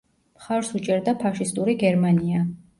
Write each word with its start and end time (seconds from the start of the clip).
მხარს 0.37 0.71
უჭერდა 0.79 1.15
ფაშისტური 1.21 1.79
გერმანია. 1.87 2.45